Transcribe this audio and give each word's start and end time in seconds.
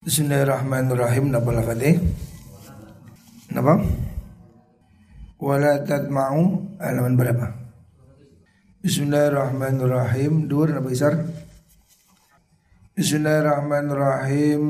Bismillahirrahmanirrahim. 0.00 1.28
Napa 1.28 1.52
lafadih 1.52 2.00
Napa 3.52 3.84
Wala 5.36 5.84
tadma'u 5.84 6.72
Halaman 6.80 7.20
berapa? 7.20 7.52
Bismillahirrahmanirrahim. 8.80 10.48
Dua 10.48 10.72
Napa 10.72 10.88
besar 10.88 11.20
Bismillahirrahmanirrahim. 12.96 14.64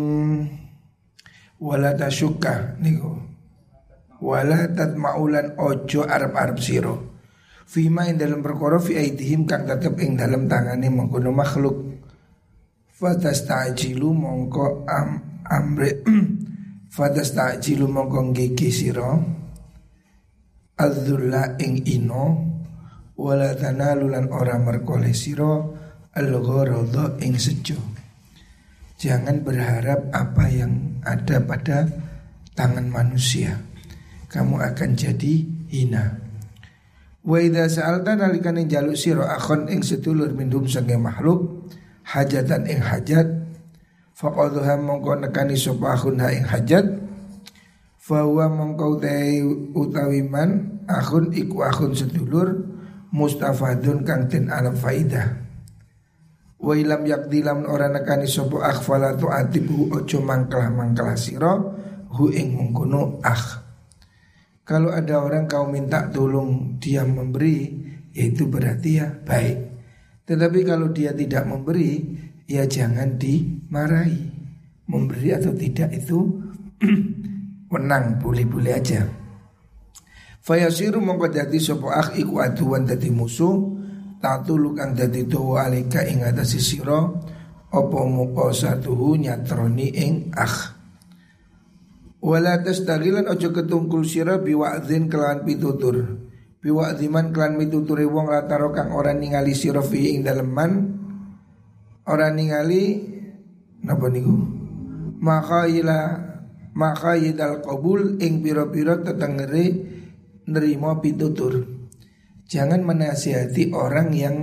Wala 1.62 1.94
tasyukka. 1.94 2.82
Niku 2.82 3.14
Wala 4.18 4.66
tadma'ulan 4.66 5.54
ojo 5.62 6.10
Arab-Arab 6.10 6.58
siro. 6.58 7.22
Fima 7.70 8.02
yang 8.10 8.18
dalam 8.18 8.42
perkara 8.42 8.82
Fi 8.82 8.98
aidihim 8.98 9.46
kang 9.46 9.62
tetep 9.62 9.94
ing 10.02 10.18
dalam 10.18 10.50
tangane 10.50 10.90
Mengkono 10.90 11.30
makhluk 11.30 11.99
Fatastajilu 13.00 14.12
mongko 14.12 14.84
am 14.84 15.40
amre 15.48 16.04
Fatastajilu 16.92 17.88
mongko 17.88 18.28
ngiki 18.28 18.68
sira. 18.68 19.16
Adzullah 20.76 21.56
ing 21.64 21.80
ino 21.88 22.24
Wala 23.16 23.56
tanalulan 23.56 24.28
ora 24.28 24.60
merkole 24.60 25.16
sira. 25.16 25.64
Al-gharadha 26.12 27.16
ing 27.24 27.40
sejo. 27.40 27.80
Jangan 29.00 29.48
berharap 29.48 30.12
apa 30.12 30.44
yang 30.52 31.00
ada 31.00 31.40
pada 31.40 31.88
tangan 32.52 32.84
manusia. 32.84 33.64
Kamu 34.28 34.60
akan 34.60 34.90
jadi 34.92 35.48
hina. 35.72 36.20
Wa 37.24 37.38
idza 37.40 37.80
sa'alta 37.80 38.12
nalikane 38.16 38.68
jaluk 38.68 38.96
sira 38.96 39.32
akhon 39.32 39.72
ing 39.72 39.80
sedulur 39.80 40.36
minhum 40.36 40.68
sange 40.68 41.00
makhluk 41.00 41.64
hajatan 42.10 42.66
ing 42.66 42.82
hajat. 42.82 43.28
Faqadha 44.18 44.76
mongko 44.76 45.16
nekani 45.22 45.56
sapa 45.56 45.94
akhun 45.94 46.18
ha 46.18 46.28
ing 46.34 46.44
hajat. 46.44 46.86
Fahuwa 48.00 48.50
mongko 48.50 48.98
utawi 49.78 50.26
man 50.26 50.82
akhun 50.90 51.30
iku 51.30 51.62
akhun 51.62 51.94
sedulur 51.94 52.66
mustafadun 53.14 54.02
kang 54.02 54.26
ten 54.26 54.50
alam 54.50 54.74
faidah. 54.74 55.38
Wa 56.60 56.76
ilam 56.76 57.06
yakdi 57.08 57.40
lam 57.40 57.64
ora 57.64 57.88
nekani 57.88 58.28
sapa 58.28 58.60
akhfala 58.68 59.16
tu 59.16 59.30
atibu 59.30 59.88
ojo 59.94 60.18
mangklah 60.20 60.68
mangklah 60.68 61.16
sira 61.16 61.56
hu 62.10 62.28
ing 62.34 62.58
mengkono 62.58 63.22
akh. 63.22 63.70
Kalau 64.66 64.92
ada 64.92 65.18
orang 65.18 65.50
kau 65.50 65.66
minta 65.66 66.12
tolong 66.12 66.76
dia 66.78 67.02
memberi 67.02 67.74
yaitu 68.14 68.46
berarti 68.46 68.90
ya 69.02 69.08
baik 69.10 69.69
tetapi 70.30 70.62
kalau 70.62 70.94
dia 70.94 71.10
tidak 71.10 71.42
memberi, 71.42 72.06
ya 72.46 72.62
jangan 72.62 73.18
dimarahi. 73.18 74.38
Memberi 74.86 75.34
atau 75.34 75.50
tidak 75.50 75.90
itu 75.90 76.22
menang 77.74 78.22
boleh-boleh 78.22 78.78
aja. 78.78 79.10
Fayasiru 80.38 81.02
mongko 81.02 81.34
dadi 81.34 81.58
sapa 81.58 81.98
akh 81.98 82.10
iku 82.22 82.46
aduan 82.46 82.86
dadi 82.86 83.10
musuh 83.10 83.74
tatulu 84.22 84.78
kang 84.78 84.94
dadi 84.94 85.26
tuwa 85.26 85.66
alika 85.66 86.06
ing 86.06 86.22
atase 86.22 86.62
sira 86.62 87.10
apa 87.70 87.98
muka 88.06 88.54
satuhu 88.54 89.18
nyatroni 89.18 89.90
ing 89.98 90.30
akh. 90.30 90.78
Wala 92.22 92.62
tastagilan 92.62 93.26
ojo 93.26 93.50
ketungkul 93.50 94.06
sira 94.06 94.38
biwa'dzin 94.38 95.10
kelawan 95.10 95.42
pitutur. 95.42 96.29
Biwa 96.60 96.92
diman 96.92 97.32
klan 97.32 97.56
mituturi 97.56 98.04
wong 98.04 98.28
lataro 98.28 98.68
kang 98.68 98.92
ora 98.92 99.16
ningali 99.16 99.56
sira 99.56 99.80
fi 99.80 100.12
ing 100.12 100.28
dalem 100.28 100.50
man 100.52 100.72
ora 102.04 102.28
ningali 102.28 103.00
napa 103.80 104.12
niku? 104.12 104.36
Maka 105.24 105.64
ila 105.64 106.20
maka 106.76 107.16
yidal 107.16 107.64
qabul 107.64 108.20
ing 108.20 108.44
pira-pira 108.44 109.00
tetengere 109.00 109.72
nerima 110.52 111.00
pitutur. 111.00 111.64
Jangan 112.44 112.84
menasihati 112.84 113.72
orang 113.72 114.12
yang 114.12 114.36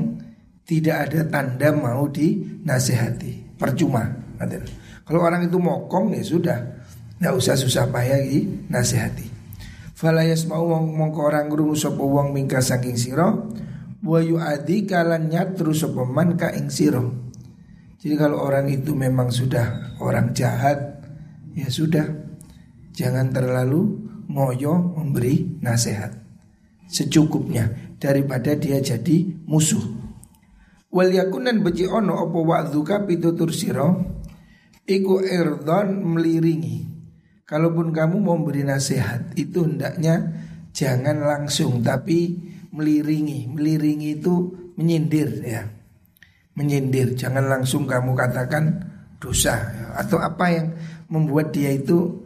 tidak 0.65 1.09
ada 1.09 1.21
tanda 1.29 1.69
mau 1.69 2.09
dinasihati 2.09 3.61
percuma 3.61 4.27
kalau 5.07 5.23
orang 5.23 5.47
itu 5.47 5.57
mokong 5.57 6.17
ya 6.17 6.23
sudah. 6.25 6.59
Nggak 7.17 7.33
usah 7.33 7.55
susah 7.57 7.89
payah 7.89 8.21
nasihati 8.69 9.36
Falayas 9.97 10.45
mau 10.45 10.61
mongko 10.77 11.25
orang 11.25 11.49
krungu 11.49 11.73
sapa 11.73 11.97
wong 11.97 12.29
mingka 12.29 12.61
saking 12.61 13.01
sira 13.01 13.33
wa 14.05 14.19
yuadi 14.21 14.85
kalan 14.85 15.25
nyatru 15.25 15.73
sapa 15.73 16.05
man 16.05 16.37
ka 16.37 16.53
ing 16.53 16.69
sira. 16.69 17.01
Jadi 17.97 18.13
kalau 18.13 18.45
orang 18.45 18.69
itu 18.69 18.93
memang 18.93 19.33
sudah 19.33 19.97
orang 19.97 20.37
jahat 20.37 21.01
ya 21.57 21.65
sudah 21.73 22.05
jangan 22.93 23.33
terlalu 23.33 24.05
ngoyo 24.29 25.01
memberi 25.01 25.57
nasihat 25.65 26.13
secukupnya 26.85 27.97
daripada 27.97 28.53
dia 28.53 28.77
jadi 28.77 29.33
musuh. 29.49 29.81
Wal 30.93 31.09
yakunan 31.09 31.65
beci 31.65 31.89
ono 31.89 32.21
apa 32.21 32.37
wa'dzuka 32.37 33.01
pitutur 33.09 33.49
sira 33.49 33.89
iku 34.85 35.25
irdon 35.25 36.05
meliringi 36.05 36.86
Kalaupun 37.47 37.95
kamu 37.95 38.19
mau 38.19 38.35
beri 38.43 38.67
nasihat 38.67 39.31
itu 39.39 39.63
hendaknya 39.63 40.35
jangan 40.75 41.23
langsung 41.23 41.79
tapi 41.79 42.35
meliringi. 42.75 43.47
Meliringi 43.47 44.19
itu 44.19 44.51
menyindir 44.75 45.31
ya. 45.47 45.63
Menyindir, 46.59 47.15
jangan 47.15 47.47
langsung 47.47 47.87
kamu 47.87 48.11
katakan 48.19 48.83
dosa 49.23 49.55
ya. 49.55 49.85
atau 49.95 50.19
apa 50.19 50.45
yang 50.51 50.67
membuat 51.07 51.55
dia 51.55 51.71
itu 51.71 52.19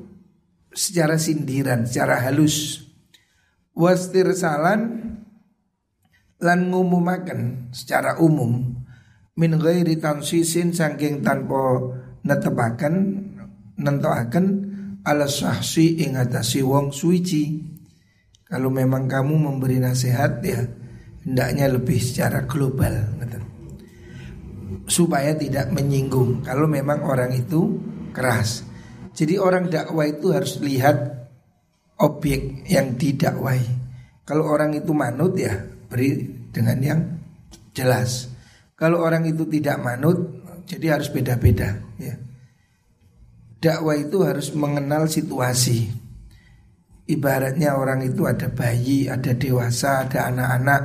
secara 0.73 1.21
sindiran, 1.21 1.85
secara 1.85 2.17
halus. 2.25 2.81
Wastir 3.77 4.25
salan 4.33 5.13
lan 6.41 6.59
ngumumaken 6.73 7.69
secara 7.69 8.17
umum 8.17 8.73
min 9.37 9.51
ghairi 9.61 10.01
tansisin 10.01 10.73
saking 10.73 11.21
tanpa 11.21 11.93
netepaken 12.25 12.95
nentoaken 13.77 14.70
ala 15.06 15.25
sahsi 15.25 16.01
ing 16.06 16.17
atasi 16.17 16.62
wong 16.62 16.94
suici. 16.94 17.69
Kalau 18.45 18.67
memang 18.67 19.07
kamu 19.07 19.47
memberi 19.47 19.79
nasihat 19.79 20.44
ya 20.44 20.59
hendaknya 21.23 21.72
lebih 21.72 21.97
secara 22.03 22.44
global 22.44 23.22
supaya 24.91 25.31
tidak 25.40 25.72
menyinggung 25.72 26.44
kalau 26.44 26.67
memang 26.67 27.00
orang 27.07 27.31
itu 27.31 27.79
keras. 28.11 28.67
Jadi 29.16 29.40
orang 29.40 29.72
dakwah 29.72 30.07
itu 30.07 30.35
harus 30.35 30.59
lihat 30.59 30.97
objek 32.00 32.67
yang 32.67 33.00
didakwai. 33.00 33.63
Kalau 34.28 34.47
orang 34.47 34.75
itu 34.75 34.91
manut 34.91 35.35
ya 35.40 35.56
beri 35.88 36.28
dengan 36.51 36.78
yang 36.84 37.01
jelas. 37.72 38.31
Kalau 38.75 39.00
orang 39.00 39.28
itu 39.28 39.47
tidak 39.47 39.79
manut 39.79 40.44
jadi 40.67 41.00
harus 41.00 41.11
beda-beda 41.11 41.84
ya 42.00 42.30
dakwah 43.61 43.95
itu 43.95 44.25
harus 44.25 44.49
mengenal 44.57 45.05
situasi. 45.05 45.94
Ibaratnya 47.05 47.77
orang 47.77 48.01
itu 48.01 48.25
ada 48.25 48.49
bayi, 48.49 49.05
ada 49.05 49.38
dewasa, 49.38 50.09
ada 50.09 50.33
anak-anak, 50.33 50.81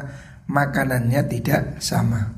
makanannya 0.46 1.22
tidak 1.26 1.80
sama. 1.80 2.36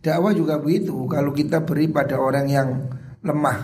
Dakwah 0.00 0.32
juga 0.32 0.60
begitu. 0.60 0.96
Kalau 1.08 1.32
kita 1.32 1.64
beri 1.64 1.88
pada 1.88 2.16
orang 2.16 2.46
yang 2.48 2.68
lemah, 3.20 3.58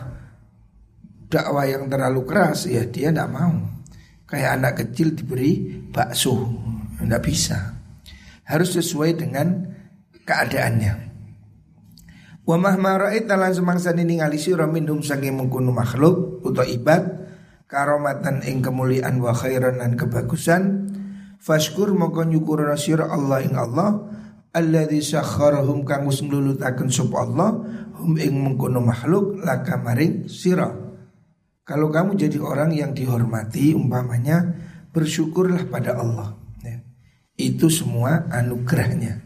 dakwah 1.29 1.65
yang 1.65 1.89
terlalu 1.89 2.25
keras, 2.29 2.69
ya 2.69 2.85
dia 2.89 3.13
tidak 3.13 3.29
mau. 3.33 3.57
Kayak 4.29 4.51
anak 4.63 4.73
kecil 4.85 5.17
diberi 5.17 5.83
bakso, 5.91 6.49
tidak 7.01 7.23
bisa. 7.25 7.59
Harus 8.47 8.75
sesuai 8.75 9.21
dengan 9.21 9.71
keadaannya. 10.27 11.10
Wa 12.51 12.59
mahma 12.59 12.99
ra'aita 12.99 13.39
lan 13.39 13.55
semangsa 13.55 13.95
ningali 13.95 14.35
sira 14.35 14.67
minhum 14.67 15.07
sange 15.07 15.31
mengkono 15.31 15.71
makhluk 15.71 16.43
utawa 16.43 16.67
ibad 16.67 17.03
karomatan 17.71 18.43
ing 18.43 18.59
kemuliaan 18.59 19.23
wa 19.23 19.31
khairan 19.31 19.79
lan 19.79 19.95
kebagusan. 19.95 20.91
Fashkur 21.39 21.95
moko 21.95 22.27
nyukurna 22.27 22.75
sira 22.75 23.07
Allah 23.07 23.39
ing 23.47 23.55
Allah 23.55 24.03
alladzi 24.51 24.99
sakharahum 25.15 25.87
kang 25.87 26.11
wis 26.11 26.27
nglulutaken 26.27 26.91
sapa 26.91 27.23
Allah 27.23 27.55
hum 28.03 28.19
ing 28.19 28.35
mengkono 28.35 28.83
makhluk 28.83 29.39
laka 29.47 29.79
maring 29.79 30.27
sira. 30.27 30.75
Kalau 31.63 31.87
kamu 31.87 32.19
jadi 32.19 32.43
orang 32.43 32.75
yang 32.75 32.91
dihormati 32.91 33.79
umpamanya 33.79 34.59
bersyukurlah 34.91 35.71
pada 35.71 36.03
Allah. 36.03 36.35
Ya. 36.67 36.83
itu 37.39 37.71
semua 37.71 38.27
anugerahnya. 38.27 39.23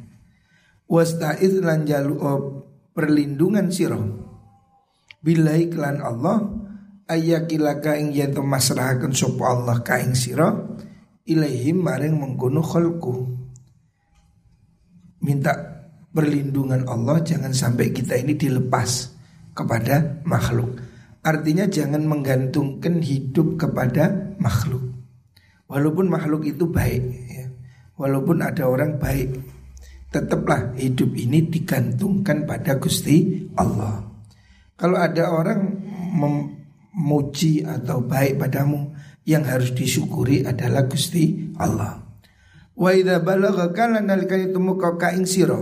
Wastaiz 0.85 1.57
lan 1.65 1.89
perlindungan 2.95 3.69
siro 3.69 4.01
bila 5.21 5.59
iklan 5.59 6.01
Allah 6.01 6.47
ayakilaka 7.11 7.99
ing 7.99 8.15
yen 8.15 8.33
masrahaken 8.39 9.13
sapa 9.13 9.45
Allah 9.45 9.83
ka 9.83 9.99
ing 9.99 10.15
sira 10.15 10.55
ilaihim 11.27 11.83
maring 11.83 12.17
mengkono 12.17 12.63
khalqu 12.63 13.29
minta 15.21 15.53
perlindungan 16.15 16.87
Allah 16.87 17.21
jangan 17.21 17.51
sampai 17.51 17.91
kita 17.91 18.15
ini 18.17 18.39
dilepas 18.39 19.11
kepada 19.53 20.23
makhluk 20.23 20.95
Artinya 21.25 21.65
jangan 21.65 22.05
menggantungkan 22.05 23.01
hidup 23.01 23.57
kepada 23.57 24.37
makhluk. 24.37 24.93
Walaupun 25.65 26.13
makhluk 26.13 26.45
itu 26.45 26.69
baik, 26.69 27.01
ya. 27.33 27.49
walaupun 27.97 28.45
ada 28.45 28.69
orang 28.69 29.01
baik, 29.01 29.33
tetaplah 30.15 30.79
hidup 30.79 31.11
ini 31.19 31.51
digantungkan 31.51 32.47
pada 32.47 32.79
Gusti 32.79 33.51
Allah. 33.59 33.99
Kalau 34.79 34.95
ada 34.95 35.35
orang 35.35 35.75
memuji 36.15 37.67
atau 37.67 37.99
baik 38.07 38.39
padamu, 38.39 38.95
yang 39.27 39.43
harus 39.43 39.75
disyukuri 39.75 40.47
adalah 40.47 40.87
Gusti 40.87 41.51
Allah. 41.59 41.99
Wa 42.79 42.95
idza 42.95 43.19
balagha 43.25 43.75
kana 43.75 43.99
nalika 43.99 44.39
itu 44.39 44.63
muka 44.63 44.95
ka 44.95 45.11
ing 45.19 45.27
sira. 45.27 45.59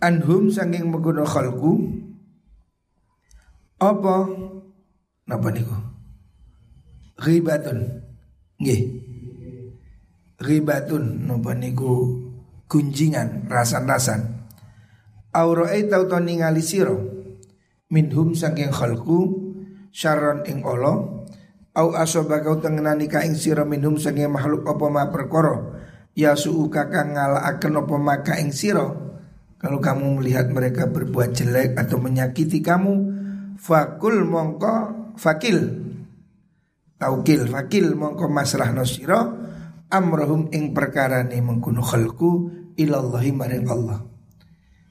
Anhum 0.00 0.48
saking 0.50 0.88
mengguno 0.88 1.28
khalqu 1.28 1.70
apa 3.76 4.16
napa 5.28 5.48
niku? 5.52 5.76
Ghibatun. 7.20 7.78
Nggih. 8.56 8.80
Ghibatun 10.40 11.28
napa 11.28 11.52
niku 11.52 12.29
gunjingan 12.70 13.50
rasan-rasan. 13.50 14.46
Aurae 15.34 15.90
tau 15.90 16.06
to 16.06 16.22
ningali 16.22 16.62
sira? 16.62 16.94
Minhum 17.90 18.38
saking 18.38 18.70
khalqu 18.70 19.18
syarron 19.90 20.46
ing 20.46 20.62
Allah. 20.62 21.26
Au 21.74 21.88
asobaka 21.98 22.54
tengenani 22.62 23.10
ka 23.10 23.26
ing 23.26 23.34
sira 23.34 23.66
minhum 23.66 23.98
saking 23.98 24.30
makhluk 24.30 24.62
apa 24.70 24.86
ma 24.86 25.10
perkara? 25.10 25.82
Ya 26.14 26.38
suuka 26.38 26.86
kang 26.90 27.18
ngalaaken 27.18 27.74
apa 27.82 27.94
maka 27.98 28.34
ing 28.38 28.54
sira? 28.54 28.86
Kalau 29.60 29.82
kamu 29.82 30.22
melihat 30.22 30.48
mereka 30.48 30.88
berbuat 30.88 31.36
jelek 31.36 31.76
atau 31.76 32.00
menyakiti 32.00 32.62
kamu 32.62 32.94
fakul 33.58 34.24
mongko 34.24 34.74
fakil. 35.18 35.58
Taukil 36.96 37.50
fakil 37.50 37.98
mongko 37.98 38.30
masrah 38.30 38.70
sira 38.86 39.49
amrohum 39.90 40.48
ing 40.54 40.72
perkara 40.72 41.26
ni 41.26 41.42
mengkuno 41.42 41.82
khalku 41.82 42.48
ilallahi 42.78 43.30
maring 43.34 43.66
Allah. 43.66 44.06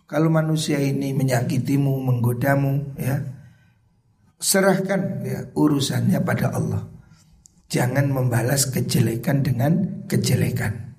Kalau 0.05 0.29
manusia 0.29 0.77
ini 0.81 1.15
menyakitimu 1.15 2.03
menggodamu 2.03 2.97
ya 2.99 3.23
serahkan 4.37 5.23
ya 5.23 5.39
urusannya 5.55 6.19
pada 6.21 6.51
Allah. 6.51 6.83
Jangan 7.69 8.09
membalas 8.09 8.67
kejelekan 8.73 9.45
dengan 9.45 10.03
kejelekan. 10.09 10.97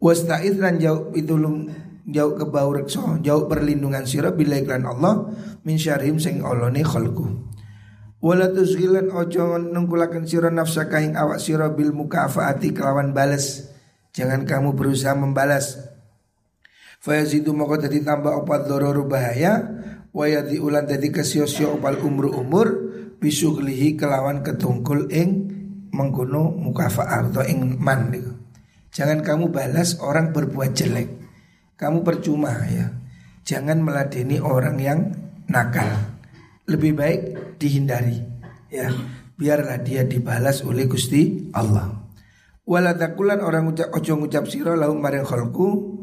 Wasta'id 0.00 0.56
lan 0.56 0.80
jauh 0.80 1.12
pitulung 1.12 1.68
jauh 2.08 2.34
ke 2.34 2.44
bau 2.48 2.74
jauh 3.22 3.44
perlindungan 3.46 4.02
sira 4.02 4.34
bila 4.34 4.58
iklan 4.58 4.82
Allah 4.82 5.30
min 5.62 5.78
syarhim 5.78 6.18
sing 6.18 6.42
olone 6.42 6.82
khalqu 6.82 7.51
wala 8.22 8.48
tuzghilan 8.54 9.10
ojo 9.10 9.58
nengkulaken 9.58 10.24
sira 10.24 10.48
nafsa 10.48 10.86
kaing 10.86 11.18
awak 11.18 11.42
sira 11.42 11.68
bil 11.74 11.90
mukafaati 11.90 12.70
kelawan 12.70 13.10
balas. 13.10 13.68
Jangan 14.14 14.46
kamu 14.46 14.78
berusaha 14.78 15.18
membalas. 15.18 15.76
Fayazidu 17.02 17.50
moko 17.50 17.82
dadi 17.82 17.98
tambah 18.06 18.46
opat 18.46 18.70
dororu 18.70 19.10
bahaya. 19.10 19.58
Wayati 20.12 20.60
ulan 20.60 20.84
dadi 20.86 21.08
kesio-sio 21.08 21.80
opal 21.80 21.96
umur 22.04 22.30
umur 22.36 22.68
bisuglihi 23.16 23.96
kelawan 23.96 24.44
ketungkul 24.44 25.08
ing 25.08 25.48
mengkuno 25.88 26.52
mukafaat 26.52 27.32
atau 27.32 27.44
ing 27.48 27.80
man 27.80 28.12
Jangan 28.92 29.24
kamu 29.24 29.48
balas 29.48 29.96
orang 30.04 30.36
berbuat 30.36 30.76
jelek. 30.76 31.08
Kamu 31.80 32.04
percuma 32.04 32.52
ya. 32.68 32.92
Jangan 33.42 33.80
meladeni 33.80 34.36
orang 34.36 34.76
yang 34.76 35.00
nakal. 35.48 36.11
Lebih 36.72 36.92
baik 36.96 37.20
dihindari 37.60 38.18
ya. 38.72 38.88
Biarlah 39.36 39.80
dia 39.84 40.08
dibalas 40.08 40.64
oleh 40.64 40.88
Gusti 40.88 41.52
Allah. 41.52 41.88
Walatakulan 42.62 43.42
orang 43.42 43.74
ucap 43.74 43.90
ojo 43.90 44.12
ngucap 44.22 44.46
siro 44.46 44.78
lahum 44.78 45.02
maring 45.02 45.26
kholku 45.26 45.98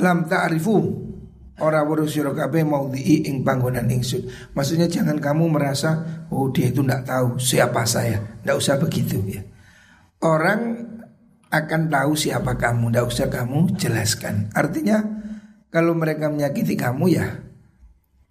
lam 0.00 0.26
ta'rifu 0.26 0.76
orang 1.60 1.84
weruh 1.86 2.08
sira 2.08 2.32
kabeh 2.32 2.64
di 2.90 3.28
ing 3.28 3.46
panggonan 3.46 3.86
ingsun. 3.86 4.26
Maksudnya 4.56 4.88
jangan 4.90 5.20
kamu 5.20 5.44
merasa 5.52 6.24
oh 6.32 6.48
dia 6.50 6.72
itu 6.72 6.82
tidak 6.82 7.06
tahu 7.06 7.38
siapa 7.38 7.84
saya. 7.86 8.18
Tidak 8.42 8.56
usah 8.56 8.80
begitu 8.80 9.20
ya. 9.28 9.44
Orang 10.20 10.90
akan 11.50 11.82
tahu 11.88 12.12
siapa 12.14 12.56
kamu, 12.56 12.92
tidak 12.92 13.06
usah 13.06 13.26
kamu 13.28 13.58
jelaskan. 13.76 14.50
Artinya 14.52 15.02
kalau 15.70 15.94
mereka 15.94 16.26
menyakiti 16.26 16.74
kamu 16.74 17.04
ya 17.14 17.49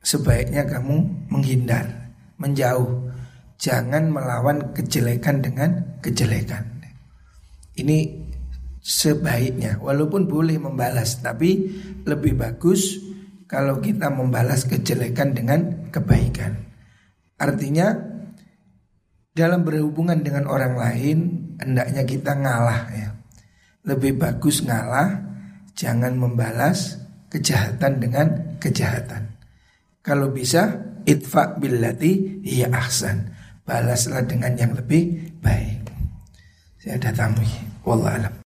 sebaiknya 0.04 0.66
kamu 0.66 1.28
menghindar, 1.31 2.13
menjauh. 2.40 3.12
Jangan 3.60 4.07
melawan 4.07 4.72
kejelekan 4.72 5.44
dengan 5.44 6.00
kejelekan. 6.00 6.80
Ini 7.75 8.28
sebaiknya 8.80 9.84
walaupun 9.84 10.31
boleh 10.31 10.56
membalas 10.56 11.19
tapi 11.19 11.68
lebih 12.07 12.40
bagus 12.40 12.96
kalau 13.50 13.84
kita 13.84 14.07
membalas 14.07 14.63
kejelekan 14.63 15.36
dengan 15.36 15.92
kebaikan. 15.92 16.56
Artinya 17.36 17.92
dalam 19.36 19.63
berhubungan 19.63 20.19
dengan 20.19 20.48
orang 20.48 20.75
lain 20.75 21.18
hendaknya 21.60 22.04
kita 22.04 22.36
ngalah 22.36 22.81
ya. 22.92 23.10
Lebih 23.88 24.19
bagus 24.19 24.62
ngalah, 24.62 25.24
jangan 25.74 26.19
membalas 26.19 27.00
kejahatan 27.31 28.04
dengan 28.04 28.28
kejahatan. 28.60 29.38
Kalau 30.00 30.31
bisa 30.31 30.80
itfa 31.04 31.60
billati 31.60 32.42
ya 32.44 32.72
ahsan. 32.72 33.36
Balaslah 33.68 34.25
dengan 34.25 34.57
yang 34.57 34.74
lebih 34.74 35.38
baik. 35.46 35.86
Saya 36.81 36.98
ada 36.98 37.13
tamu. 37.13 37.46
Wallah 37.86 38.18
alam. 38.18 38.34